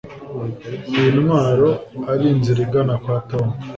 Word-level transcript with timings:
iyi 0.97 1.09
ntabwo 1.27 1.69
ari 2.11 2.25
inzira 2.33 2.59
igana 2.65 2.93
kwa 3.03 3.17
tom 3.29 3.47